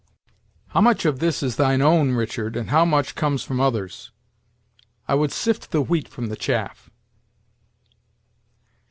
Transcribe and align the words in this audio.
"How 0.69 0.81
much 0.81 1.05
of 1.05 1.19
this 1.19 1.43
is 1.43 1.57
thine 1.57 1.79
own, 1.79 2.13
Richard, 2.13 2.55
and 2.55 2.71
how 2.71 2.85
much 2.85 3.13
comes 3.13 3.43
from 3.43 3.61
others? 3.61 4.09
I 5.07 5.13
would 5.13 5.31
sift 5.31 5.69
the 5.69 5.83
wheat 5.83 6.07
from 6.07 6.25
the 6.25 6.35
chaff." 6.35 6.89